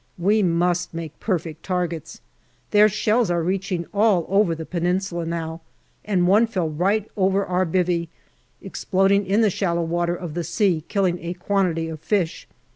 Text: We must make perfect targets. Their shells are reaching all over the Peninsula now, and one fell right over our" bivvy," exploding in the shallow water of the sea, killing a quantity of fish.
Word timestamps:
We 0.17 0.41
must 0.41 0.95
make 0.95 1.19
perfect 1.19 1.61
targets. 1.61 2.21
Their 2.71 2.89
shells 2.89 3.29
are 3.29 3.43
reaching 3.43 3.85
all 3.93 4.25
over 4.29 4.55
the 4.55 4.65
Peninsula 4.65 5.27
now, 5.27 5.61
and 6.03 6.27
one 6.27 6.47
fell 6.47 6.69
right 6.69 7.07
over 7.15 7.45
our" 7.45 7.67
bivvy," 7.67 8.07
exploding 8.63 9.27
in 9.27 9.41
the 9.41 9.51
shallow 9.51 9.83
water 9.83 10.15
of 10.15 10.33
the 10.33 10.43
sea, 10.43 10.83
killing 10.87 11.19
a 11.21 11.35
quantity 11.35 11.87
of 11.87 11.99
fish. 11.99 12.47